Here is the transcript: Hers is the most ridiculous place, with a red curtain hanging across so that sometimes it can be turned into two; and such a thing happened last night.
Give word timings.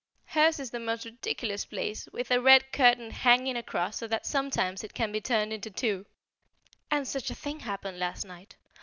Hers 0.25 0.59
is 0.59 0.71
the 0.71 0.79
most 0.79 1.05
ridiculous 1.05 1.63
place, 1.63 2.07
with 2.11 2.31
a 2.31 2.41
red 2.41 2.71
curtain 2.73 3.11
hanging 3.11 3.55
across 3.55 3.97
so 3.97 4.07
that 4.07 4.25
sometimes 4.25 4.83
it 4.83 4.95
can 4.95 5.11
be 5.11 5.21
turned 5.21 5.53
into 5.53 5.69
two; 5.69 6.07
and 6.89 7.07
such 7.07 7.29
a 7.29 7.35
thing 7.35 7.59
happened 7.59 7.99
last 7.99 8.25
night. 8.25 8.55